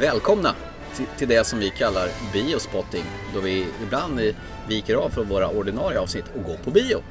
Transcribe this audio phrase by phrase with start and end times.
[0.00, 0.54] Välkomna
[1.16, 3.04] till- det som vi kallar biospotting.
[3.34, 4.20] Då vi ibland
[4.68, 7.02] viker av från våra ordinarie avsnitt och går på bio.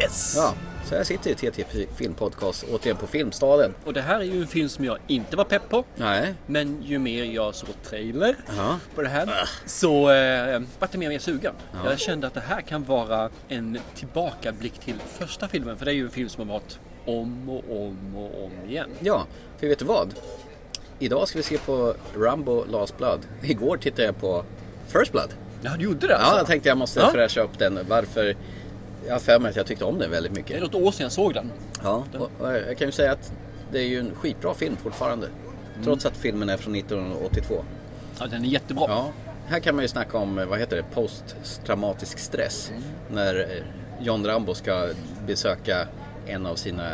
[0.00, 0.34] Yes!
[0.36, 0.54] Ja,
[0.88, 1.64] så här sitter i TT
[1.96, 3.74] Filmpodcast, återigen på Filmstaden.
[3.84, 5.84] Och det här är ju en film som jag inte var pepp på.
[5.96, 8.78] Nej, Men ju mer jag såg trailer Ja.
[8.94, 9.30] på det här
[9.66, 11.54] så eh, vart jag mer och mer sugen.
[11.84, 15.76] Jag kände att det här kan vara en tillbakablick till första filmen.
[15.78, 18.90] För det är ju en film som har varit om och om och om igen.
[19.00, 19.26] ja,
[19.60, 20.14] för vet du vad?
[20.98, 23.20] Idag ska vi se på Rambo Last Blood.
[23.42, 24.44] Igår tittade jag på
[24.86, 25.34] First Blood.
[25.62, 26.32] Ja, du gjorde det alltså?
[26.32, 27.10] Ja, jag tänkte jag måste Ja.
[27.10, 27.78] fräscha upp den.
[27.88, 28.36] Varför?
[29.06, 30.60] Jag har för mig att jag tyckte om den väldigt Det är mycket.
[30.62, 31.52] något år sedan jag såg den.
[31.82, 32.04] Ja,
[32.38, 33.32] och jag kan ju säga att
[33.72, 35.28] det är ju en skitbra film fortfarande.
[35.84, 37.64] Trots att filmen är från 1982.
[38.20, 38.84] Ja, den är jättebra.
[38.88, 39.08] Ja,
[39.46, 42.72] här kan man ju snacka om, vad heter det, posttraumatisk stress.
[43.10, 43.46] När eh,
[44.04, 44.88] John Rambo ska
[45.26, 45.88] besöka
[46.26, 46.90] en av sina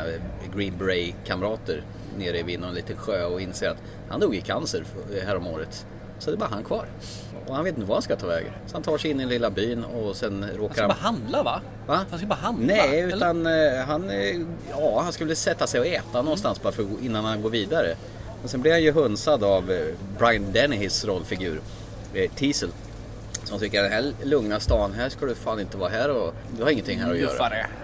[0.57, 1.83] Green Beret-kamrater
[2.19, 4.85] nere vid någon liten sjö och inser att han dog i cancer
[5.27, 5.87] häromåret.
[6.19, 6.87] Så det är bara han kvar.
[7.47, 8.53] Och han vet inte vad han ska ta vägen.
[8.67, 10.89] Så han tar sig in i den lilla byn och sen Han råkar ska han...
[10.89, 11.61] bara handla va?
[11.87, 12.07] Va?
[12.11, 12.75] Han ska bara handla?
[12.75, 13.17] Nej, eller?
[13.17, 17.25] utan eh, han, eh, ja, han skulle sätta sig och äta någonstans bara för, innan
[17.25, 17.97] han går vidare.
[18.43, 21.61] Och sen blir han ju hunsad av eh, Brian Dennehy's rollfigur,
[22.37, 22.69] Teasel.
[23.45, 26.63] Som tycker den här lugna stan, här ska du fan inte vara här och du
[26.63, 27.33] har ingenting här att göra.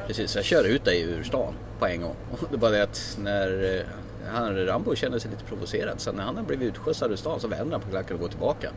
[0.07, 2.15] Precis, så jag kör ut dig ur stan på en gång.
[2.51, 3.85] Det är bara det att när
[4.29, 7.49] han, Rambo känner sig lite provocerad, så när han har blivit utskjutsad ur stan så
[7.49, 8.71] vänder han på klacken och går tillbaka.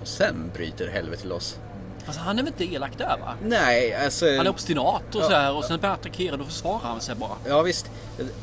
[0.00, 1.58] Och sen bryter helvetet loss.
[2.06, 3.34] Alltså, han är väl inte elak där va?
[3.42, 4.26] Nej, alltså...
[4.36, 7.14] Han är obstinat och så här och sen blir han attackerad och försvarar han sig
[7.14, 7.36] bara.
[7.46, 7.90] Ja visst,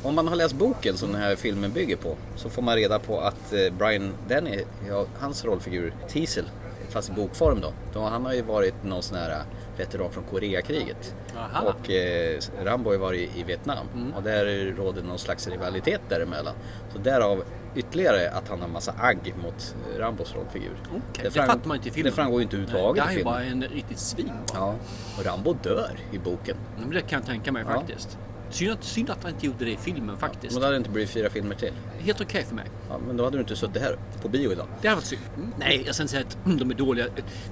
[0.03, 2.99] om man har läst boken som den här filmen bygger på så får man reda
[2.99, 6.45] på att eh, Brian Denny, ja, hans rollfigur Teasel,
[6.89, 9.43] fast i bokform då, då han har ju varit någon sån här
[9.77, 11.15] veteran från Koreakriget.
[11.37, 11.61] Aha.
[11.73, 16.53] Och eh, Rambo har varit i Vietnam och där råder någon slags rivalitet däremellan.
[16.93, 17.43] Så därav
[17.75, 20.77] ytterligare att han har massa agg mot eh, Rambos rollfigur.
[20.89, 22.11] Okej, det fattar man inte i filmen.
[22.11, 23.63] Det framgår ju inte Det överhuvudtaget i är ju bara filmen.
[23.63, 24.57] en riktigt svin bara.
[24.59, 24.75] Ja,
[25.17, 26.57] och Rambo dör i boken.
[26.79, 27.73] Men det kan jag tänka mig Ja.
[27.73, 28.17] faktiskt.
[28.55, 30.53] Synd att, synd att han inte gjorde det i filmen faktiskt.
[30.53, 31.71] Men då hade det inte blivit fyra filmer till.
[31.99, 32.65] Helt okej för mig.
[32.89, 34.67] Ja, men då hade du inte suttit här på bio idag.
[34.81, 35.21] Det hade varit synd.
[35.37, 35.49] Mm.
[35.59, 37.05] Nej, jag ska inte säga att de är dåliga.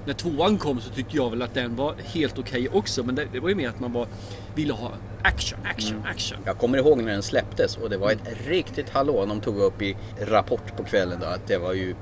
[0.06, 3.02] När tvåan kom så tyckte jag väl att den var helt okej också.
[3.04, 4.06] Men det, det var ju mer att man bara
[4.54, 4.90] ville ha
[5.22, 6.10] action, action, Mm.
[6.10, 6.38] action.
[6.44, 9.26] Jag kommer ihåg när den släpptes och det var ett riktigt hallå.
[9.26, 11.94] De tog upp i Rapport på kvällen då att det var ju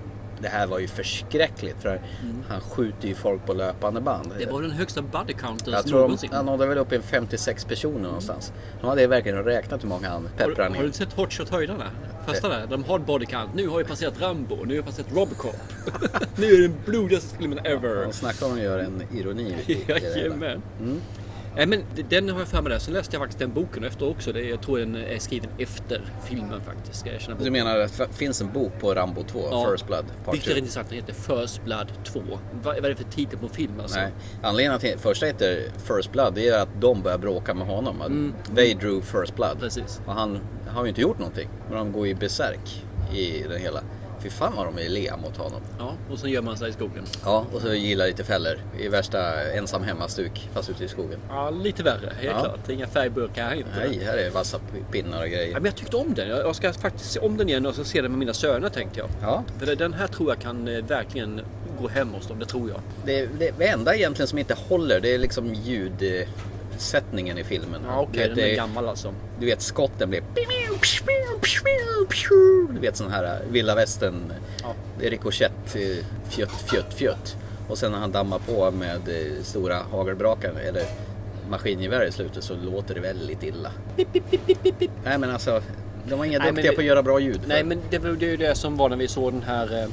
[0.43, 2.01] det här var ju förskräckligt för
[2.49, 4.27] han skjuter ju folk på löpande band.
[4.27, 4.39] Mm.
[4.39, 5.35] Det var den högsta body
[5.67, 6.31] jag de, någonsin.
[6.33, 8.53] han nådde väl upp i en 56 personer någonstans.
[8.81, 10.85] De hade verkligen räknat hur många han pepprade du- har du ner.
[10.85, 11.85] inte sett Hot Shot höjdarna?
[12.27, 13.55] Första där, de har body count.
[13.55, 15.57] Nu har vi passerat Rambo, nu har vi passerat Robocop.
[16.37, 18.05] nu är det den blodigaste filmen ever.
[18.05, 19.57] De snackar om att göra en ironi.
[19.89, 20.63] Jajamän.
[21.57, 22.79] Nej men den har jag för mig där.
[22.79, 24.33] Sen läste jag faktiskt den boken efter också.
[24.33, 27.01] Det, jag tror den är skriven efter filmen faktiskt.
[27.01, 27.21] Ska jag.
[27.39, 29.71] Du menar att det finns en bok på Rambo 2, Ja.
[29.73, 30.59] First Blood, Part Vilket är 2?
[30.59, 30.89] intressant.
[30.89, 32.21] Den heter First Blood 2.
[32.63, 34.01] Vad, är det för titel på film alltså?
[34.01, 34.11] Nej.
[34.43, 38.01] Anledningen till att första heter First Blood det är att de börjar bråka med honom.
[38.03, 39.51] Att They drew First Blood.
[39.51, 39.61] Mm.
[39.61, 40.01] Precis.
[40.07, 41.49] Och han har ju inte gjort någonting.
[41.69, 43.81] Men de går ju besärk i det hela.
[44.23, 45.61] Fy fan vad de är lea mot honom.
[45.79, 47.05] Ja, och sen gör man sig i skogen.
[47.25, 48.59] Ja, och så gillar lite fällor.
[48.81, 51.19] I värsta ensam hemmastuk fast ute i skogen.
[51.29, 52.13] Ja, lite värre.
[52.21, 52.45] Helt Ja.
[52.45, 52.69] klart.
[52.71, 53.69] Inga färgburkar här inte.
[53.79, 54.59] Nej, här är vassa
[54.93, 55.53] pinnar och Ja, grejer.
[55.55, 56.29] men jag tyckte om den.
[56.29, 58.99] Jag ska faktiskt se om den igen och så se den med mina söner tänkte
[59.01, 59.09] jag.
[59.23, 61.41] Ja, För den här tror jag kan eh, verkligen
[61.81, 62.39] gå hem hos dem.
[62.39, 62.81] Det tror jag.
[63.05, 65.55] det, det, det enda egentligen som inte håller det är liksom
[66.83, 67.81] ljudsättningen i filmen.
[67.87, 68.19] Ja, okej.
[68.21, 69.15] Vet, den det- är gammal alltså.
[69.41, 70.23] Du vet skotten blir...
[72.75, 74.33] Du vet sån här äh, vilda västern
[74.63, 74.75] Ja.
[75.01, 77.37] rikoschett, eh, fjutt, fjutt, fjutt.
[77.69, 80.83] Och sen när han dammar på med eh, stora hagelbrakar eller
[81.51, 83.71] maskingevär i slutet så låter det väldigt illa.
[85.05, 85.63] Nej men alltså,
[86.09, 87.41] de var inga Nej, duktiga det- på att göra bra ljud.
[87.41, 87.49] för.
[87.49, 89.89] Nej, men det var det ju det som var när vi såg den här...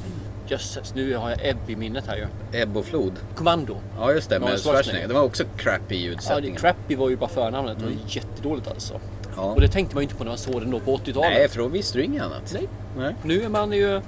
[0.51, 2.59] Jösses, nu har jag Ebb i minnet här ju.
[2.59, 3.13] Ebb och flod.
[3.35, 3.77] Kommando.
[3.97, 4.73] Ja just det, Ja, med Schwarzenegger.
[4.73, 5.07] Schwarzenegger.
[5.07, 6.55] Det var också crappy Ja, det, ljudsättning.
[6.55, 7.77] Crappy var ju bara förnamnet.
[7.79, 8.99] Det var jättedåligt alltså.
[9.35, 9.41] Ja.
[9.43, 11.31] Och det tänkte man ju inte på när man såg den då på 80-talet.
[11.31, 12.51] Nej, för då visste du inget annat.
[12.53, 12.67] Nej.
[12.97, 13.15] Nej.
[13.23, 14.01] Nu är man ju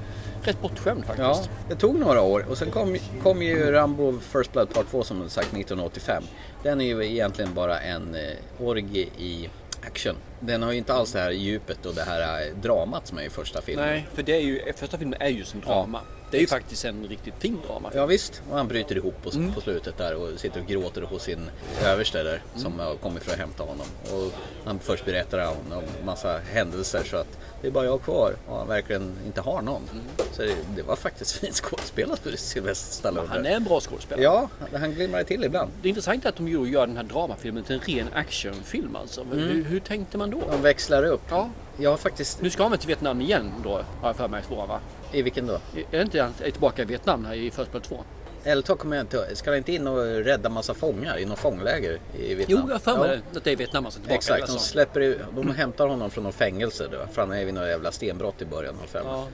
[0.43, 1.49] rätt bortskämd Ja, faktiskt.
[1.69, 5.29] det tog några år och sen kom, kom ju Rambo First Blood Part 2 som
[5.29, 6.23] sagt 1985.
[6.63, 9.49] Den är ju egentligen bara en eh, orgie i
[9.87, 10.15] action.
[10.39, 13.21] Den har ju inte alls det här djupet och det här eh, dramat som är
[13.23, 13.85] i första filmen.
[13.85, 15.99] Nej, för det är ju, första filmen är ju som drama.
[16.31, 17.91] Det är ju faktiskt en riktigt fin drama.
[17.95, 19.53] Ja visst, och han bryter ihop på, Mm.
[19.53, 21.49] på slutet där och sitter och gråter hos sin
[21.85, 23.85] överste där som har kommit för att hämta honom.
[24.13, 24.31] Och
[24.65, 28.57] han först berättar han om massa händelser så att det är bara jag kvar och
[28.57, 29.81] han verkligen inte har någon.
[29.91, 30.03] Mm.
[30.31, 33.27] Så det, det var faktiskt fint skådespelat för Sylvester Stallone.
[33.27, 34.23] Han är en bra skådespelare.
[34.23, 35.71] Ja, han glimmar till ibland.
[35.81, 39.23] Det är att de gör den här dramafilmen till en ren actionfilm alltså.
[39.29, 40.41] Men Hur, hur tänkte man då?
[40.51, 41.21] De växlar upp.
[41.29, 41.49] Ja.
[41.77, 42.41] Jag har faktiskt...
[42.41, 44.79] Nu ska han väl till Vietnam igen då, har jag för mig, tvåan va?
[45.11, 45.53] I vilken då?
[45.53, 45.59] Är
[45.91, 48.03] det inte han är tillbaka i Vietnam här i First Blood 2?
[48.43, 51.99] Eldtag kommer jag inte Ska han inte in och rädda massa fångar i någon fångläger
[52.19, 52.59] i Vietnam?
[52.61, 53.37] Jo, jag har för mig Ja.
[53.37, 54.13] att det är Vietnam är tillbaka.
[54.15, 56.97] Exakt, de släpper de hämtar honom från någon fängelse då.
[57.13, 59.13] För han är vid något jävla stenbrott i början av filmen.
[59.13, 59.27] Ja,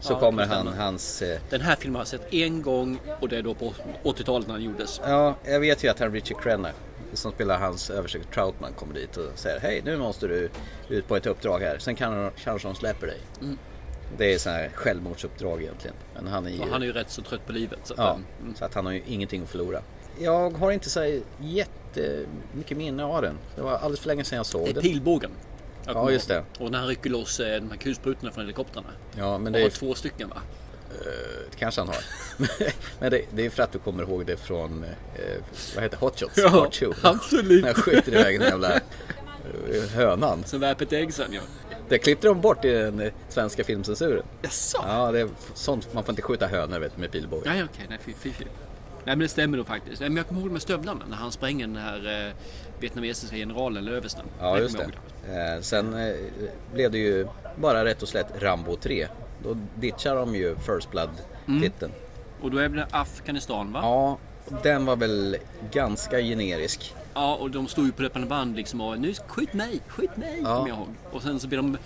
[0.00, 1.22] Så ja, kommer han, hans...
[1.22, 3.72] eh, Den här filmen har jag sett en gång och det är då på
[4.04, 5.00] 80-talet när den gjordes.
[5.04, 6.68] Ja, jag vet ju att han Richie Crenna
[7.12, 10.50] som spelar hans överste Troutman kommer dit och säger Hej, nu måste du
[10.88, 11.78] ut på ett uppdrag här.
[11.78, 13.18] Sen kan- kanske de släpper dig.
[14.18, 15.96] Det är så här självmordsuppdrag egentligen.
[16.14, 16.70] Men han är ju...
[16.70, 17.78] Han är ju rätt så trött på livet.
[17.84, 18.54] Så Ja, mm.
[18.54, 19.82] så att han har ju ingenting att förlora.
[20.18, 23.38] Jag har inte så här jättemycket minne av den.
[23.56, 24.82] Det var alldeles för länge sedan jag såg Det är den.
[24.82, 25.30] pilbågen.
[25.86, 26.42] Jag kommer just ihåg.
[26.58, 28.88] Och när han rycker loss eh, de här kulsprutorna från helikoptrarna.
[29.18, 30.42] Ja, men Det det, är, två stycken va?
[31.50, 31.96] det kanske han har.
[33.00, 34.90] men det, det är för att du kommer ihåg det från, eh,
[35.74, 36.06] vad heter det?
[36.06, 36.92] Hot Shots Ja, Part 2.
[37.02, 37.62] absolut.
[37.64, 38.80] När han skjuter iväg den jävla eh,
[39.94, 40.44] hönan.
[40.44, 41.40] Som värper ett ägg sen ja.
[41.90, 44.22] Det klippte de bort i den svenska filmcensuren.
[44.42, 44.78] Jaså?
[44.86, 45.94] Ja, det är sånt.
[45.94, 47.42] Man får inte skjuta hönor vet, med pilbåge.
[47.46, 48.44] Nej okej, nej fy, fy, fy.
[48.44, 50.00] Nej men det stämmer nog faktiskt.
[50.00, 52.34] Men jag kommer ihåg med stövlarna när han spränger den här eh,
[52.80, 54.26] vietnamesiska generalen eller översten.
[54.40, 55.54] Ja, just det.
[55.54, 56.14] Eh, sen eh,
[56.74, 57.26] blev det ju
[57.56, 59.08] bara rätt och slätt Rambo 3.
[59.42, 61.92] Då ditchar de ju First Blood-titeln.
[62.40, 63.80] Och då är det Afghanistan va?
[63.82, 64.18] Ja,
[64.62, 65.36] den var väl
[65.70, 66.94] ganska generisk.
[67.14, 70.40] Ja, och de stod ju på löpande band liksom och nu skjut mig, skjut mig,
[70.42, 70.58] Ja.
[70.58, 70.88] jag ihåg.
[71.12, 71.76] Och sen så blir de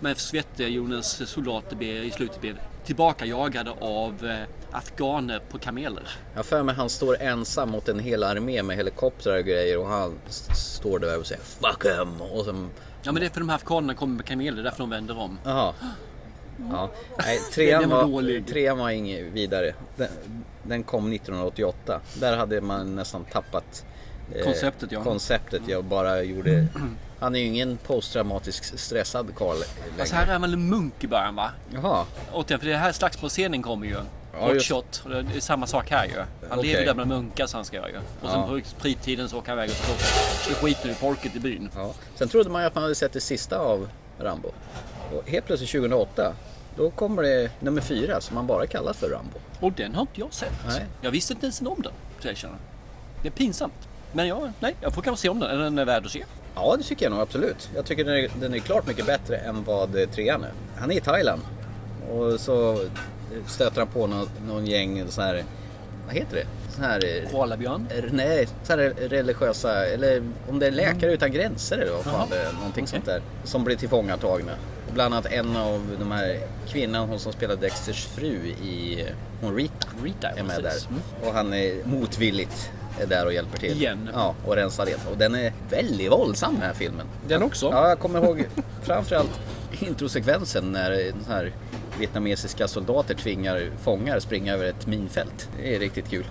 [0.00, 6.08] med Sovjetunionens soldater blir i slutet blir tillbaka jagade av eh, afghaner på kameler.
[6.34, 9.86] Jag för mig han står ensam mot en hel armé med helikoptrar och grejer och
[9.86, 10.18] han
[10.56, 12.20] står där och säger Fuck em!
[12.20, 12.70] Och sen...
[13.02, 15.38] Ja men det är för de här afghanerna kommer med kameler, därför de vänder om.
[15.44, 15.74] Jaha.
[16.70, 16.90] Ja.
[17.18, 19.74] Nej, trean var var, trean var inget vidare.
[19.96, 20.08] Den,
[20.62, 22.00] den kom 1988.
[22.20, 23.84] Där hade man nästan tappat
[24.44, 25.02] Konceptet, ja.
[25.04, 26.66] Konceptet, jag bara gjorde...
[27.20, 30.00] Han är ju ingen posttraumatisk stressad karl längre.
[30.00, 31.50] Alltså här är han väl en munk i början va?
[31.74, 33.96] Jaha, Återigen, för det här slagsmålsscenen kommer ju.
[34.40, 35.02] Ja, just- shot.
[35.04, 36.12] Och det är samma sak här ju.
[36.48, 36.70] Han Okej.
[36.72, 37.96] lever där bland munkar så han ska göra ju.
[37.96, 38.28] Och Ja.
[38.30, 41.70] sen på sprittiden så åker han iväg och slår slår skiten ur folket i byn.
[41.74, 41.92] ja.
[42.14, 43.88] Sen trodde man ju att man hade sett det sista av
[44.20, 44.48] Rambo.
[45.12, 46.32] Och helt plötsligt 2008,
[46.76, 49.38] då kommer det nummer fyra som man bara kallar för Rambo.
[49.60, 50.52] Och den har inte jag sett.
[50.68, 50.84] Nej.
[51.00, 51.92] Jag visste inte ens om den,
[52.34, 52.56] ska jag.
[53.22, 53.88] Det är pinsamt.
[54.14, 55.50] Men ja, nej, jag får kanske se om den.
[55.50, 56.24] Är den är värd att se?
[56.54, 57.70] Ja, det tycker jag nog absolut.
[57.74, 60.52] Jag tycker den är, den är klart mycket bättre än vad eh, trean är.
[60.76, 61.42] Han är i Thailand
[62.10, 62.84] och så
[63.46, 65.44] stöter han på någon, någon gäng så här,
[66.06, 66.46] vad heter det?
[66.76, 67.86] Så här, eh, Koalabjörn?
[67.90, 68.78] eh, nej, så här
[69.08, 72.86] religiösa, eller om det är Läkare Utan Gränser eller vad fan det är, någonting Okej.
[72.86, 73.22] sånt där.
[73.44, 74.52] Som blir tillfångatagna.
[74.94, 76.38] Bland annat en av de här
[76.68, 80.82] kvinnan, hon som spelar Dexters fru i, eh, hon Rita, Rita, är med precis.
[80.82, 80.90] där.
[80.90, 81.02] Mm.
[81.28, 83.72] Och han är motvilligt är där och hjälper till.
[83.72, 84.10] Igen.
[84.12, 85.10] Ja, och rensar det.
[85.10, 87.06] Och den är väldigt våldsam den här filmen.
[87.28, 87.66] Den också?
[87.66, 88.44] Ja, jag kommer ihåg
[88.82, 89.40] framförallt
[89.80, 91.52] introsekvensen när så här
[91.98, 95.48] vietnamesiska soldater tvingar fångar springa över ett minfält.
[95.58, 96.26] Det är riktigt kul.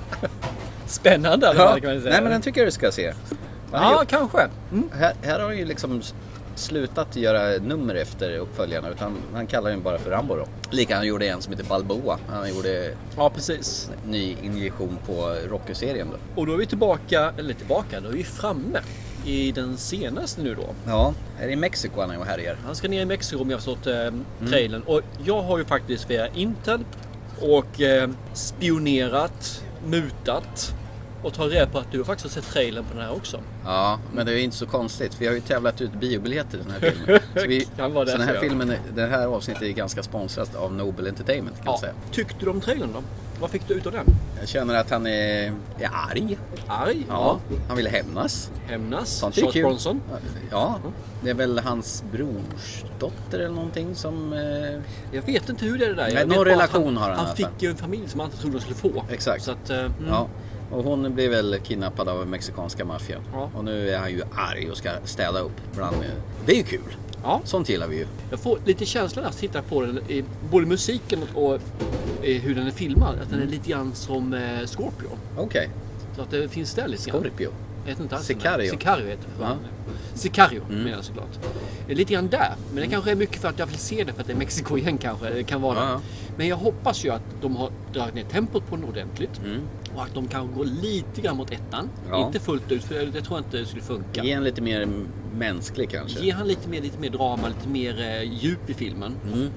[0.86, 2.12] Spännande alla fall, kan man säga.
[2.12, 3.14] Nej men den tycker jag du ska se.
[3.72, 4.48] Ja, kanske.
[4.72, 4.88] Mm.
[4.92, 6.02] här, här har ju liksom
[6.58, 10.46] slutat göra nummer efter uppföljarna utan han kallar den bara för Rambo då.
[10.70, 12.18] Lika han gjorde en som heter Balboa.
[12.28, 13.90] Han gjorde Ja, precis.
[14.06, 16.40] ny injektion på Rocky-serien då.
[16.40, 18.80] Och då är vi tillbaka, eller tillbaka, då är vi framme
[19.24, 20.66] i den senaste nu då.
[20.86, 22.56] Ja, är det i Mexiko han är och härjar?
[22.66, 24.82] Han ska ner i Mexiko om jag har förstått eh, trailern.
[24.86, 26.84] Och jag har ju faktiskt via Intel
[27.40, 30.74] och eh, spionerat, mutat
[31.22, 33.40] och tagit reda på att du har faktiskt sett trailern på den här också.
[33.64, 35.16] Ja, men det är inte så konstigt.
[35.18, 37.20] Vi har ju tävlat ut biobiljetter i den här filmen.
[37.36, 41.08] Så, vi, så den här filmen, är- det här avsnittet är ganska sponsrat av Noble
[41.08, 41.78] Entertainment kan Ja.
[41.80, 41.92] säga.
[42.10, 43.02] Tyckte du om trailern då?
[43.40, 44.06] Vad fick du ut av den?
[44.40, 46.38] Jag känner att han är, är arg.
[46.66, 47.06] Arg?
[47.08, 47.38] Ja,
[47.68, 48.50] han vill hämnas.
[48.66, 49.08] Hämnas?
[49.10, 49.62] Sånt Charles kul.
[49.62, 50.00] Bronson?
[50.50, 50.78] Ja,
[51.22, 54.32] det är väl hans brorsdotter eller någonting som...
[54.32, 54.80] Eh,
[55.12, 56.08] Jag vet inte hur det är det där.
[56.08, 58.28] Jag Nej, någon relation har han i Han alla fick ju en familj som han
[58.28, 59.04] inte trodde han skulle få.
[59.10, 59.44] Exakt.
[59.44, 59.92] Så att, eh, mm.
[60.08, 60.28] Ja,
[60.72, 63.20] och hon blir väl kidnappad av mexikanska maffian.
[63.32, 63.50] Ja.
[63.56, 65.96] Och nu är han ju arg och ska städa upp bland...
[66.46, 66.96] Det är ju kul.
[67.22, 67.40] ja.
[67.44, 68.06] Sånt gillar vi ju.
[68.30, 71.54] Jag får lite känslan jag tittar på den, i både musiken och
[72.22, 73.18] eh, hur den är filmad.
[73.22, 75.08] Att den är lite grann som eh, Scorpio.
[75.38, 75.68] Okej,
[76.16, 77.22] Så att det finns där lite grann.
[77.22, 77.50] Scorpio.
[77.84, 78.70] Jag vet inte alls Sicario.
[78.70, 79.44] Sicario heter det.
[79.44, 79.46] Ja.
[79.50, 79.58] Mm.
[80.14, 81.38] Sicario menar jag såklart.
[81.88, 82.52] Lite grann där.
[82.72, 84.36] Men det kanske är mycket för att jag vill se det för att det är
[84.36, 85.30] Mexiko igen kanske.
[85.30, 86.00] Det kan vara Ja, ja.
[86.36, 89.40] Men jag hoppas ju att de har dragit ner tempot på den ordentligt.
[89.94, 91.88] Och att de kan gå lite grann mot ettan.
[92.10, 92.26] Ja.
[92.26, 94.24] Inte fullt ut för det tror jag inte skulle funka.
[94.24, 94.88] Ge en lite mer
[95.34, 96.20] mänsklig kanske.
[96.20, 99.14] Ge han lite mer, lite mer drama, lite mer eh, djup i filmen.
[99.32, 99.48] Mm.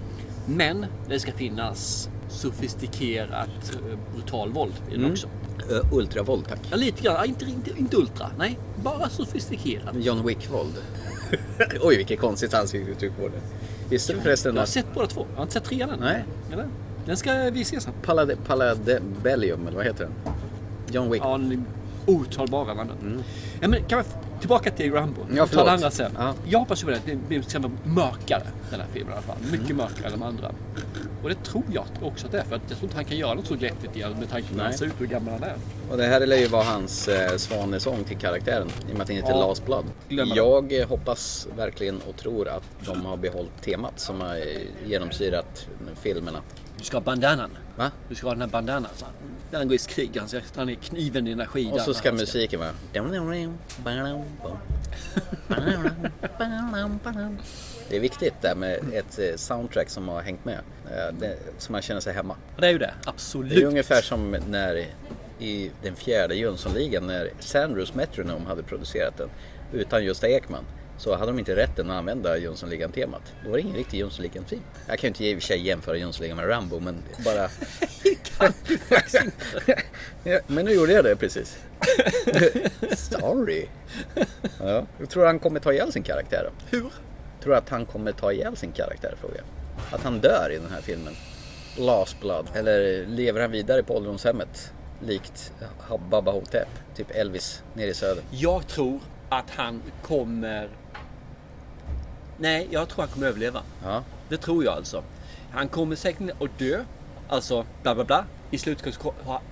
[0.48, 5.12] Men det ska finnas sofistikerat eh, brutal våld i den Mm.
[5.12, 5.28] också.
[5.70, 6.60] Ö, Ultravåld tack.
[6.72, 7.26] Ja, lite grann.
[7.26, 8.28] Inte, inte, inte ultra.
[8.38, 9.96] Nej, bara sofistikerat.
[9.96, 10.74] John Wick-våld.
[11.82, 13.42] Oj, vilket konstigt ansiktsuttryck på det.
[13.90, 15.26] Visste du förresten Jag har att sett båda två.
[15.30, 16.00] Jag har inte sett trean än.
[16.00, 16.24] Nej.
[16.54, 16.68] Eller?
[17.06, 17.94] Den ska vi se sen.
[18.02, 20.34] Palade, Paladebellium, eller vad heter den?
[20.92, 21.22] John Wick.
[21.26, 21.60] Ja, ni
[22.06, 22.88] otalbara.
[23.62, 24.06] Ja, men kan vi
[24.40, 25.22] tillbaka till Rambo?
[25.22, 25.38] Mm.
[25.38, 25.66] Ja, Ta förlåt.
[25.66, 26.12] det andra sen.
[26.18, 26.34] Ja.
[26.46, 27.00] Jag hoppas ju det.
[27.06, 29.36] Det blir ska vara mörkare den här filmen i alla fall.
[29.52, 29.78] Mycket Mm.
[29.78, 30.52] mörkare än de andra.
[31.24, 32.44] Och det tror jag också att det är.
[32.44, 34.54] För att jag tror inte han kan göra något så glättigt igen med tanke på
[34.56, 35.56] hur han ser ut och hur gammal han är.
[35.92, 39.08] Och det här lär ju vara hans eh, svanesång till karaktären i och med att
[39.08, 39.48] den heter Ja.
[39.48, 39.86] Last Blood.
[40.08, 44.38] Jag hoppas verkligen och tror att de har behållit temat som har
[44.86, 45.68] genomsyrat
[46.02, 46.42] filmerna.
[46.78, 47.50] Du ska ha bandanan.
[47.76, 47.92] Va?
[48.10, 48.90] Du ska ha den här bandanan.
[48.96, 49.14] Så han,
[49.52, 51.70] när han går i krig, han, ska- han är kniven i energi.
[51.72, 52.70] Och där så ska musiken vara...
[57.90, 60.60] Det är viktigt där med ett eh, soundtrack som har hängt med.
[61.22, 62.36] Eh, Så man känner sig hemma.
[62.56, 62.86] Och det är ju det.
[63.04, 63.64] Det är Absolut.
[63.64, 64.86] ungefär som när
[65.40, 69.30] i den fjärde Jönssonligan när Sandrews Metronome hade producerat den
[69.74, 70.66] utan Gösta Ekman
[70.98, 73.22] så hade de inte rätten att använda Jönssonligan-temat.
[73.44, 74.62] Då var det ingen riktig Jönssonligan-film.
[74.88, 77.50] Jag kan ju inte i och för sig jämföra Jönssonligan med Rambo men bara...
[80.24, 81.58] ja, men nu gjorde jag det precis.
[82.96, 83.68] Sorry.
[84.60, 84.86] Ja.
[85.00, 86.78] Jag tror han kommer ta ihjäl sin karaktär då?
[86.78, 86.90] Hur?
[87.42, 89.46] Tror du att han kommer ta ihjäl sin karaktär frågar jag.
[90.00, 91.14] Att han dör i den här filmen.
[91.78, 92.48] Last Blood.
[92.54, 94.72] Eller lever han vidare på ålderdomshemmet?
[95.00, 95.54] Likt
[96.10, 96.68] Baba Hotep.
[96.96, 98.24] Typ Elvis nere i söder.
[98.32, 99.00] Jag tror
[99.30, 100.70] att han kommer...
[102.38, 103.62] Nej, jag tror han kommer överleva.
[103.84, 104.04] Ja.
[104.30, 105.04] Det tror jag alltså.
[105.52, 106.84] Han kommer säkert att dö.
[107.30, 108.26] Alltså bla bla bla.
[108.52, 109.00] I slutet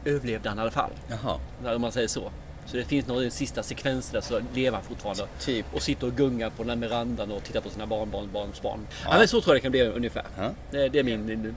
[0.06, 0.92] överlevde han i alla fall.
[1.08, 1.76] Jaha.
[1.76, 2.32] Om man säger så.
[2.66, 5.28] Så det finns några sista sekvenser där så lever han fortfarande.
[5.40, 5.66] Typ.
[5.74, 8.88] Och sitter och gungar på den här verandan och tittar på sina barnbarn, barnsbarn.
[9.06, 9.18] Ja.
[9.18, 10.26] men så tror jag det kan bli ungefär.
[10.38, 10.50] Ja.
[10.72, 11.26] Det, det är min...
[11.26, 11.56] min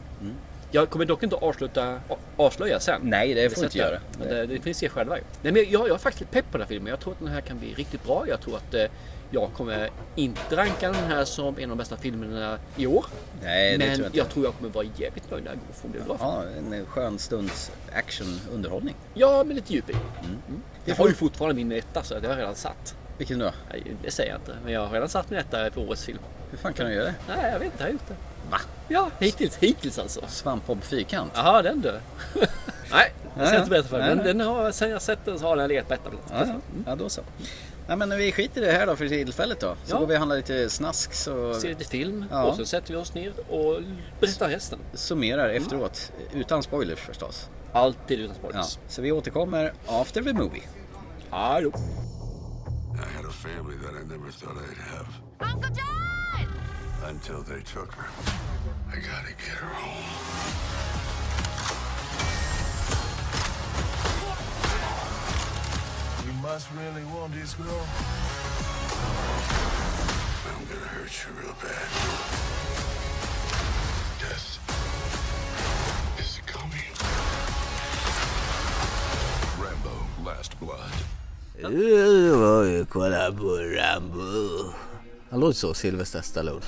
[0.77, 2.01] Jag kommer dock inte avsluta,
[2.37, 3.01] avslöja sen.
[3.05, 3.99] Nej, det får du inte göra.
[4.29, 5.17] Det, det finns se själva.
[5.43, 6.91] Nej, men jag, jag är faktiskt pepp på den här filmen.
[6.91, 8.25] Jag tror att den här kan bli riktigt bra.
[8.29, 8.85] Jag tror att eh,
[9.31, 13.07] jag kommer inte ranka den här som en av de bästa filmerna i år.
[13.43, 14.19] Nej, det men tror jag inte.
[14.19, 16.17] jag tror jag kommer vara jävligt nöjd när jag går från bra.
[16.21, 18.95] Ja, en skön stunds action-underhållning.
[19.15, 19.93] Ja, med lite djup i.
[19.93, 20.03] Mm.
[20.85, 22.95] Det Jag får- har ju fortfarande min etta så det har jag redan satt.
[23.19, 23.53] Vilken då?
[23.71, 24.57] Nej, det säger jag inte.
[24.65, 26.19] Men jag har redan satt min etta för årets film.
[26.51, 27.15] Hur fan kan du göra det?
[27.29, 27.77] Nej, jag vet inte.
[27.79, 28.17] Jag har gjort det.
[28.51, 28.59] Va?
[28.89, 29.57] Ja, hittills.
[29.57, 30.21] Hittills alltså.
[30.29, 31.33] Svampbob Fyrkant?
[31.35, 31.93] Jaha, den du.
[32.93, 33.59] Nej, jag ska ja.
[33.59, 34.15] inte berätta för dig.
[34.17, 36.25] Men den har, sen jag sett den så har den legat på etta plats.
[36.31, 36.55] Ja, ja.
[36.87, 37.21] ja, då så.
[37.89, 39.77] Nej, men vi skiter i det här då för tillfället då.
[39.85, 39.99] Så Ja.
[39.99, 42.43] går vi och handlar lite snask så Ser lite film Ja.
[42.45, 43.81] och så sätter vi oss ner och
[44.21, 44.79] berättar resten.
[44.95, 46.13] summerar efteråt.
[46.35, 47.49] Utan spoilers förstås.
[47.73, 48.49] Alltid utan Ja.
[48.49, 48.79] spoilers.
[48.89, 50.63] Så vi återkommer after the movie.
[51.31, 51.69] Hallå.
[52.95, 55.07] I had a family that I never thought I'd have
[55.55, 56.26] Uncle John!
[57.05, 58.07] Until they took her.
[58.93, 60.05] I gotta get her home.
[66.27, 67.87] You must really want this girl.
[70.49, 71.89] I'm gonna hurt you real bad.
[74.21, 74.59] Death
[76.19, 76.93] is coming.
[79.61, 80.95] Rambo, Last Blood.
[82.89, 84.73] Kolla på Rambo.
[85.31, 86.65] Han låter så, Sylvester Stallone.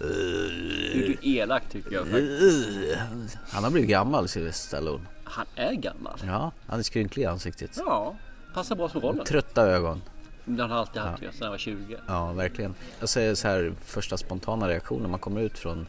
[0.00, 3.38] Du är elak tycker jag faktiskt.
[3.50, 5.04] Han har blivit gammal, Sylvester Stallone.
[5.24, 6.20] Han är gammal.
[6.26, 7.70] Ja, han är skrynklig i ansiktet.
[7.86, 8.16] Ja,
[8.54, 9.24] passar bra som rollen.
[9.24, 10.02] Trötta ögon.
[10.44, 11.32] Den har han alltid haft ja.
[11.32, 11.96] sedan jag var 20.
[12.06, 12.74] Ja, verkligen.
[13.00, 15.86] Jag säger så här, första spontana reaktion när man kommer ut från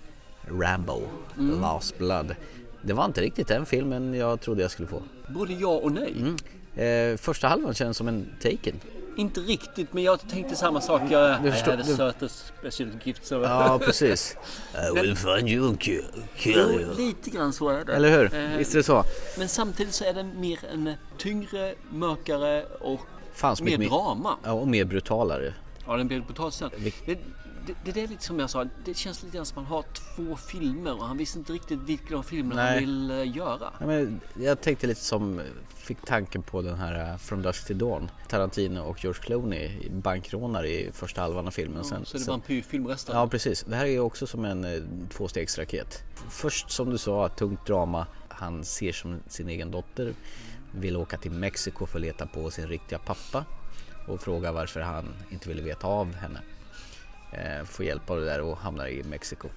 [0.47, 1.01] Rambo,
[1.35, 2.35] Last Blood.
[2.81, 5.01] Det var inte riktigt den filmen jag trodde jag skulle få.
[5.27, 6.35] Både ja och nej.
[6.85, 8.79] Eh, första halvan känns som en Taken.
[9.17, 11.01] Inte riktigt, men jag tänkte samma sak.
[11.09, 13.25] Jag Du I förstår- had a du- certain special gift.
[13.25, 13.35] Så.
[13.35, 14.37] Ja, precis.
[14.95, 16.05] I will find you and kill,
[16.45, 16.95] you.
[16.97, 17.93] lite grann så är det.
[17.95, 18.35] Eller hur?
[18.35, 19.03] Eh, Visst är det så?
[19.37, 22.99] Men samtidigt så är den mer en tyngre, mörkare och
[23.33, 24.37] Fan, så mer drama.
[24.43, 25.53] Ja, och mer brutalare.
[25.87, 26.69] Ja, den blir brutalt sen.
[27.67, 29.77] Det, det, det är lite som jag sa, det känns lite grann som att man
[29.77, 33.73] har två filmer och han visste inte riktigt vilken av filmerna han vill eh, göra.
[33.79, 35.41] Ja, men jag tänkte lite som,
[35.75, 38.11] fick tanken på den här uh, From Dusk till Dawn.
[38.29, 41.83] Tarantino och George Clooney, bankrånare i första halvan av filmen.
[41.83, 43.15] sen, så det sen- vampyrfilm resten.
[43.15, 46.03] Ja precis, det här är ju också som en eh, tvåstegsraket.
[46.29, 48.07] Först som du sa, tungt drama.
[48.29, 50.13] Han ser som sin egen dotter.
[50.71, 53.45] Vill åka till Mexiko för att leta på sin riktiga pappa.
[54.07, 56.39] Och frågar varför han inte ville veta av henne.
[57.33, 59.47] Eh, får hjälp av det där och hamnar i Mexiko.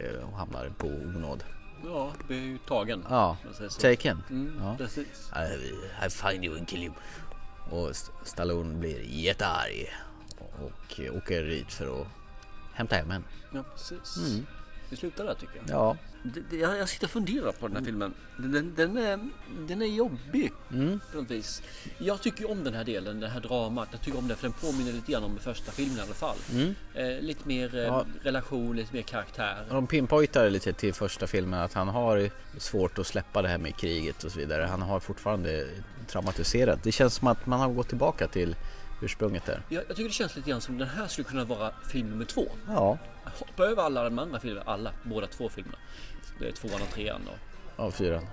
[0.00, 1.44] Eh, och hamnar på onåd.
[1.84, 3.04] Ja, blir ju tagen.
[3.10, 3.36] Ja,
[3.80, 4.22] taken.
[4.30, 4.74] Mm, Ja.
[4.78, 5.30] Precis.
[5.36, 6.94] I, I find you and kill you.
[7.70, 9.92] Och St- Stallone blir jättearg
[10.38, 12.06] och, åker dit för att
[12.74, 13.24] hämta hem henne.
[13.52, 14.16] Ja, precis.
[14.16, 14.46] Mm.
[14.90, 15.64] Vi slutar där tycker jag.
[15.68, 15.96] Ja,
[16.50, 18.14] Jag, jag sitter och funderar på den här filmen.
[18.36, 19.18] Den, den, är,
[19.68, 20.52] den är jobbig
[21.12, 21.62] på något vis.
[21.98, 23.88] Jag tycker om den här delen, det här dramat.
[23.92, 26.36] Jag tycker om det för den påminner lite grann om första filmen i alla fall.
[26.94, 28.04] Eh, lite mer eh, Ja.
[28.22, 29.66] relation, lite mer karaktär.
[29.70, 33.76] de pinpointar lite till första filmen att han har svårt att släppa det här med
[33.76, 34.62] kriget och så vidare.
[34.62, 35.68] Han har fortfarande
[36.06, 36.82] traumatiserat.
[36.82, 38.56] Det känns som att man har gått tillbaka till
[39.02, 39.62] ursprunget där.
[39.68, 42.24] Jag, jag tycker det känns lite grann som den här skulle kunna vara film nummer
[42.24, 42.46] två.
[42.68, 42.98] Ja,
[43.38, 45.78] Hoppa över alla de andra filmerna, alla, båda två filmerna.
[46.38, 47.82] Det är tvåan och trean då.
[47.82, 48.26] av fyran.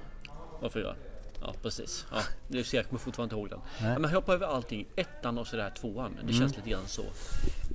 [0.60, 0.96] Och fyra.
[1.42, 2.06] Ja precis.
[2.12, 3.90] Ja, det ser jag kommer fortfarande inte ihåg den.
[3.90, 4.86] Ja, men hoppa över allting.
[4.96, 6.18] Ettan och så där tvåan.
[6.28, 7.04] Det känns lite grann så.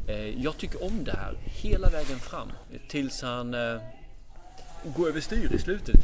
[0.08, 2.52] Eh, jag tycker om det här hela vägen fram.
[2.88, 3.80] Tills han eh,
[4.96, 5.96] går över styr i slutet.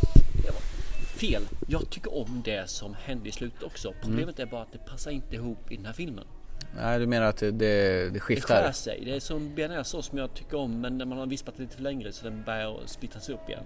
[1.16, 1.42] Fel.
[1.68, 3.94] Jag tycker om det som hände i slutet också.
[4.02, 6.24] Problemet är bara att det passar inte ihop i den här filmen.
[6.76, 7.66] Nej, du menar att det, det,
[8.04, 8.62] det Det skiftar?
[8.62, 9.02] skär sig.
[9.04, 11.82] Det är som bearnaisesås som jag tycker om men när man har vispat lite för
[11.82, 13.64] längre så den börjar splittras upp igen.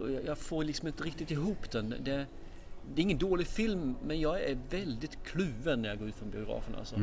[0.00, 1.94] Och jag, jag får liksom inte riktigt ihop den.
[2.00, 2.26] Det,
[2.94, 6.30] det är ingen dålig film men jag är väldigt kluven när jag går ut från
[6.30, 6.96] biografen alltså.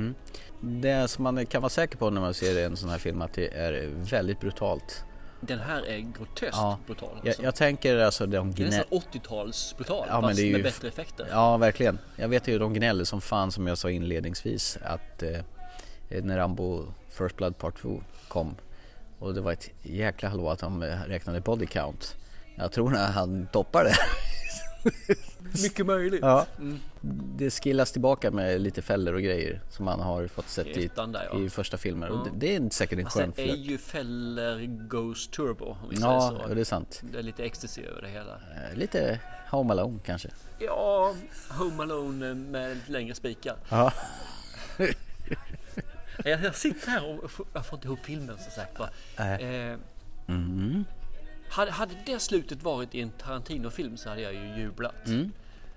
[0.61, 3.33] Det som man kan vara säker på när man ser en sån här film att
[3.33, 5.05] det är väldigt brutalt.
[5.47, 7.09] Den här är groteskt Ja, brutal.
[7.21, 7.43] Jag, Alltså.
[7.43, 8.77] jag tänker alltså de det är gnä...
[8.77, 11.27] nästan 80-tals brutal Ja, men fast det är ju- med bättre effekter.
[11.31, 11.99] Ja, verkligen.
[12.15, 15.39] Jag vet ju de gnäller som fan som jag sa inledningsvis att eh,
[16.23, 18.55] när Rambo First Blood Part 2 kom
[19.19, 22.15] och det var ett jäkla hallå att de räknade body count.
[22.55, 23.95] Jag tror när han toppar det.
[25.63, 26.21] Mycket möjligt.
[26.21, 26.45] Ja.
[27.37, 31.29] Det skillas tillbaka med lite fällor och grejer som man har fått sett i, där,
[31.33, 31.39] ja.
[31.39, 32.09] i första filmer.
[32.09, 33.57] Och det, det är säkert en skön Sen är flört.
[33.57, 36.53] ju Feller Ghost Turbo om vi Ja, säger ja, så.
[36.53, 37.01] det är sant.
[37.11, 38.33] Det är lite ecstasy över det hela.
[38.33, 39.19] Eh, Lite
[39.51, 40.29] Home Alone kanske.
[40.59, 41.13] Ja,
[41.49, 43.55] Home Alone med lite längre spikar.
[43.69, 43.93] Ja.
[46.25, 48.89] Jag, sitter här och jag får inte ihop filmen som sagt va.
[49.19, 49.43] Nej.
[49.71, 49.77] Eh,
[50.27, 50.85] Mm.
[51.53, 55.07] Hade, hade det slutet varit i en Tarantino-film så hade jag ju jublat.
[55.07, 55.31] Mm.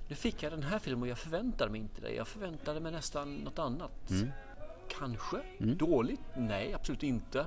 [0.09, 2.11] Nu fick jag den här filmen och jag förväntade mig inte det.
[2.11, 4.11] Jag förväntade mig nästan något annat.
[4.11, 4.31] Mm.
[4.99, 5.37] Kanske?
[5.59, 6.21] Dåligt?
[6.37, 7.47] Nej, absolut inte.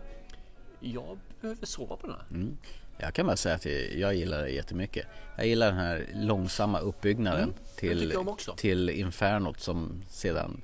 [0.79, 2.25] Jag behöver sova på den här.
[2.31, 2.57] Mm.
[2.97, 3.65] Jag kan bara säga att
[3.95, 5.07] jag gillar det jättemycket.
[5.37, 8.13] Jag gillar den här långsamma uppbyggnaden Mm, till,
[8.57, 10.61] till infernot som sedan...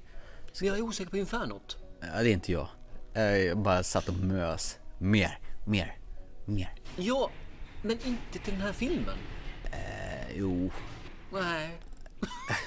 [0.51, 1.77] Så jag är osäker på Infernot.
[2.01, 2.67] Ja, det är inte jag.
[3.13, 4.77] Jag bara satt och mös.
[4.99, 5.97] Mer, mer,
[6.45, 6.73] mer.
[6.97, 7.29] Ja,
[7.85, 9.15] men inte till den här filmen.
[9.63, 10.71] Eh, jo.
[11.33, 11.77] Nej.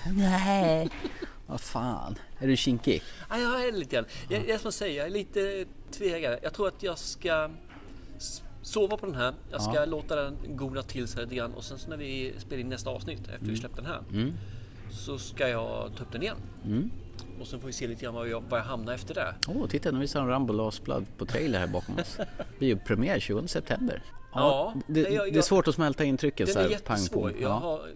[0.17, 0.89] Nej.
[1.47, 2.15] Vad fan.
[2.39, 3.03] Är du kinkig?
[3.31, 4.05] Ja, jag är lite grann.
[4.29, 6.39] Jag, jag, som säger, jag är lite tvegad.
[6.43, 7.51] Jag tror att jag ska
[8.63, 9.35] sova på den här.
[9.51, 12.61] Jag ska låta den goda till sig lite grann och sen så när vi spelar
[12.61, 14.03] in nästa avsnitt efter vi släppt den här
[14.91, 16.37] så ska jag ta upp den igen.
[17.41, 19.35] Och sen får vi se lite grann var jag, var jag hamnar efter det.
[19.49, 22.17] Åh, oh, titta nu visar de Rambo Last Blood på trailer här bakom oss.
[22.59, 24.03] Det är ju premiär 20 september.
[24.33, 26.79] Ja, det, det- jag- det är jag- svårt att smälta intrycken Den så är här
[26.79, 27.33] pang jättesvår.
[27.33, 27.49] Jag, Ja.
[27.53, 27.89] har,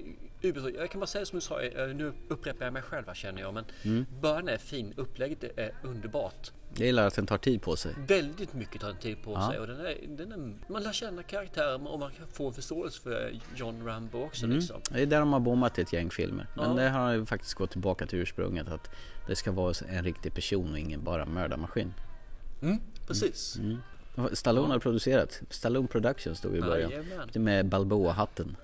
[0.79, 3.41] jag kan bara säga som du sa, eh, nu upprepar jag mig själv här känner
[3.41, 3.55] jag.
[3.55, 4.07] Men Mm.
[4.21, 6.51] början är fin, upplägget är underbart.
[6.77, 7.95] Jag gillar att den tar tid på sig.
[8.09, 11.23] Väldigt mycket tar en tid på sig och den är, den är, man lär känna
[11.23, 14.57] karaktären och man kan få en förståelse för John Rambo också Mm.
[14.59, 14.81] liksom.
[14.91, 16.47] Det är där de har bommat ett gäng filmer.
[16.57, 16.83] Men Ja.
[16.83, 18.91] det har ju faktiskt gått tillbaka till ursprunget att
[19.27, 21.95] det ska vara en riktig person och ingen bara mördarmaskin.
[22.63, 23.59] Mm, precis.
[24.33, 25.41] Stallone har producerat.
[25.51, 26.91] Stallone Productions stod i början.
[26.91, 27.29] Jajamän.
[27.35, 28.57] Med Balboa-hatten.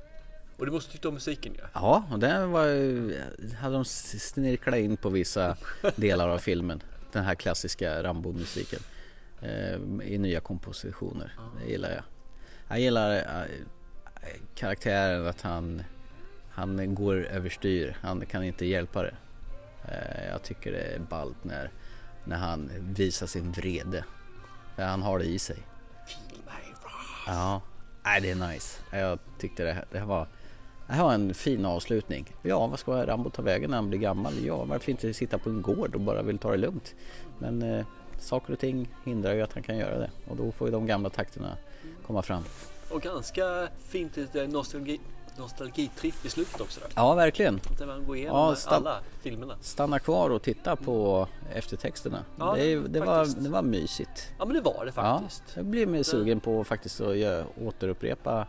[0.56, 1.64] Och du måste tycka om musiken ja.
[1.74, 3.20] Ja, och den var ju-
[3.61, 5.56] hade de snirklat in på vissa
[5.96, 6.82] delar av filmen.
[7.12, 8.80] Den här klassiska Rambo-musiken.
[9.42, 11.32] Eh, I nya kompositioner.
[11.64, 12.02] Det gillar jag.
[12.68, 13.44] Jag gillar eh,
[14.54, 15.82] karaktären att han,
[16.50, 17.96] han går överstyr.
[18.00, 19.14] Han kan inte hjälpa det.
[19.88, 21.70] Eh, jag tycker det är ballt när,
[22.24, 24.04] när han visar sin vrede.
[24.78, 25.56] För han har det i sig.
[27.26, 27.60] Ja,
[28.04, 28.80] nej det är nice.
[28.92, 30.26] Jag tyckte det här, det här var
[30.86, 32.34] det här var en fin avslutning.
[32.42, 34.32] Ja, vad ska Rambo ta vägen när han blir gammal?
[34.44, 36.94] Ja, varför inte sitta på en gård och bara vill ta det lugnt?
[37.38, 37.86] Men eh,
[38.18, 40.86] saker och ting hindrar ju att han kan göra det och då får ju de
[40.86, 41.56] gamla takterna
[42.06, 42.42] komma fram.
[42.90, 45.00] Och ganska fint lite nostalgi,
[45.38, 46.88] nostalgitripp i slutet också där.
[46.94, 47.61] Ja, verkligen.
[47.79, 49.55] Där man går igenom Ja, alla filmerna.
[49.61, 52.24] Stanna kvar och titta på eftertexterna.
[52.38, 54.29] Ja, det, det, var, det var mysigt.
[54.38, 55.42] Ja men det var det Ja, faktiskt.
[55.55, 58.46] jag blir mer sugen på faktiskt att göra, återupprepa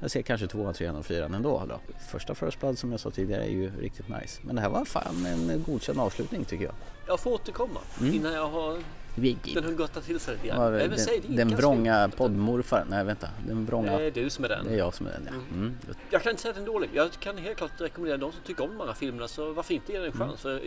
[0.00, 1.80] jag ser kanske tvåan, trean och fyran ändå då.
[2.10, 4.40] Första First Blood som jag sa tidigare är ju riktigt nice.
[4.42, 6.74] Men det här var fan en godkänd avslutning tycker jag.
[7.06, 8.78] Jag får återkomma innan jag har
[9.54, 10.72] den har gottat till sig lite grann.
[10.72, 12.84] den, den vrånga poddmorfar.
[12.90, 13.98] Nej vänta, den vrånga.
[13.98, 14.64] Det är du som är den.
[14.66, 15.54] Det är jag som är den ja.
[15.54, 15.78] Mm.
[16.10, 16.90] Jag kan inte säga att den är dålig.
[16.94, 19.92] Jag kan helt klart rekommendera de som tycker om de här filmerna så varför inte
[19.92, 20.28] ge den en Mm.
[20.28, 20.40] chans?
[20.40, 20.62] För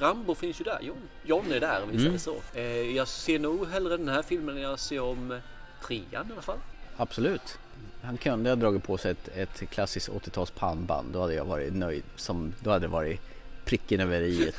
[0.00, 0.78] Rambo finns ju där.
[0.82, 2.18] John, John är där om vi Mm.
[2.18, 2.58] säger så.
[2.58, 5.40] Eh, Jag ser nog hellre den här filmen än jag ser om
[5.86, 6.58] trean i alla fall.
[6.96, 7.58] Absolut.
[8.02, 11.12] han kunde ha dragit på sig ett, ett klassiskt 80-tals pannband.
[11.12, 12.02] Då hade jag varit nöjd.
[12.16, 13.20] Som, då hade det varit
[13.64, 14.52] pricken över i.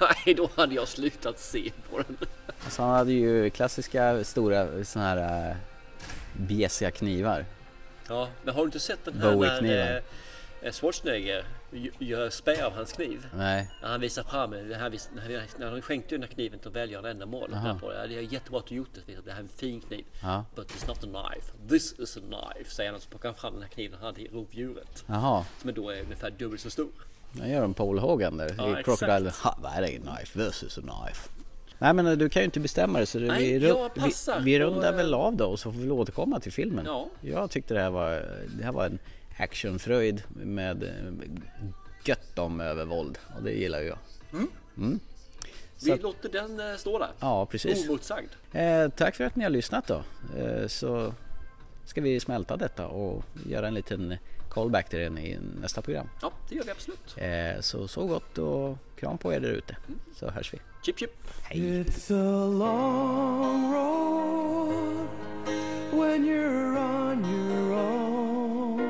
[0.00, 2.16] Nej, då hade jag slutat se på den.
[2.64, 5.56] Alltså han hade ju klassiska stora sådana här äh,
[6.32, 7.44] bjässiga knivar.
[8.08, 10.02] Ja, men har du inte sett den här när
[10.62, 11.44] eh, Schwarzenegger
[11.98, 13.26] gör spä av hans kniv?
[13.36, 14.90] Nej, När han visar fram det här,
[15.58, 17.54] när han- skänkte den här kniven till välgörande ändamål.
[17.54, 17.78] Aha.
[17.82, 19.14] Ja, Det är jättebra att du gjort det.
[19.24, 20.04] Det här är en fin kniv.
[20.22, 20.44] Ja.
[20.54, 21.52] But it's not a knife.
[21.68, 22.70] This is a knife.
[22.70, 25.04] Säger han så plockar han fram den här kniven han hade i rovdjuret.
[25.06, 25.44] jaha.
[25.62, 26.88] Som då är ungefär dubbelt så stor.
[27.32, 29.30] Jag gör en Paul Hogan där Ja, i Crocodile.
[29.42, 31.28] Ha, that ain't a knife, is a knife.
[31.78, 33.58] Nej men du kan ju inte bestämma dig så det, Nej, vi,
[33.94, 34.12] vi,
[34.44, 36.84] vi rundar eh, väl av då och så får vi återkomma till filmen.
[36.86, 37.08] Ja.
[37.20, 38.10] Jag tyckte det här var,
[38.58, 38.98] det här var en
[39.38, 40.90] actionfröjd med eh,
[42.04, 43.98] gött om övervåld och det gillar jag.
[45.76, 47.10] Så Vi att- låter den eh, stå där.
[47.20, 47.88] Ja precis.
[47.88, 48.28] Omotsagd.
[48.52, 50.02] Eh, tack för att ni har lyssnat då.
[50.38, 51.14] Eh, så
[51.84, 54.16] ska vi smälta detta och göra en liten
[54.52, 56.08] callback till den i nästa program.
[56.22, 57.14] Ja, det gör vi absolut.
[57.16, 59.76] Eh, så så gott och kram på er där ute.
[60.14, 60.58] Så hörs vi.
[60.84, 61.10] Chip chip.
[61.50, 65.08] It's a long road
[65.92, 68.80] when you're on your own,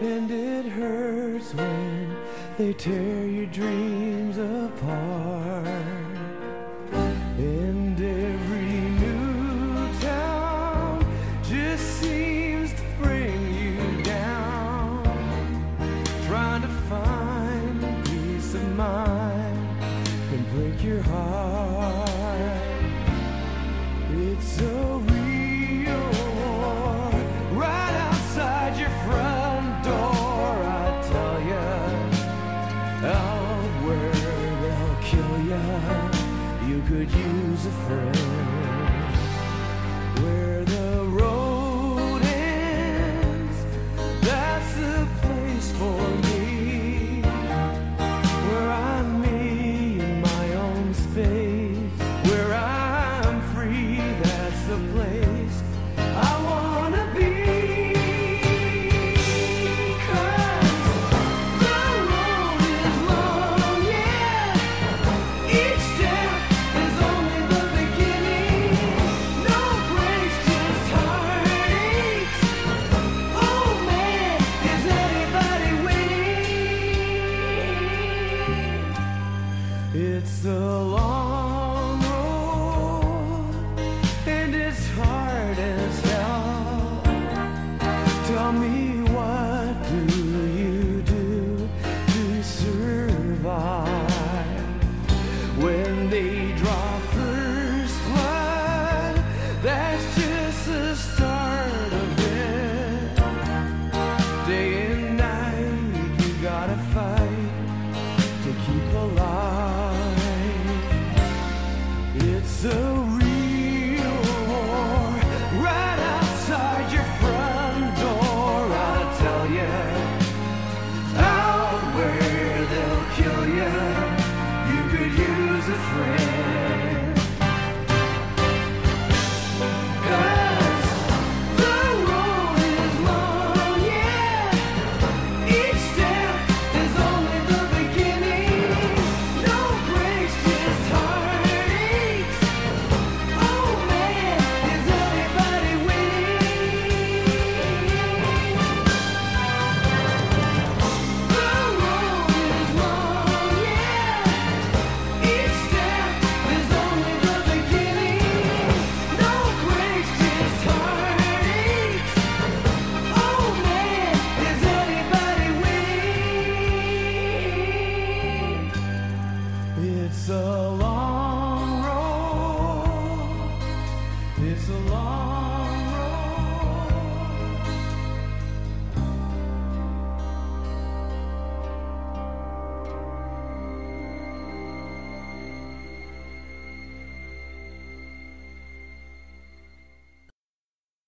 [0.00, 2.14] and it hurts when
[2.56, 4.81] they tear your dreams apart.
[54.78, 55.81] place